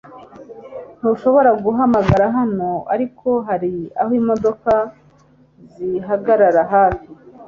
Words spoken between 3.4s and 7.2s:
hari aho imodoka zihagarara hafi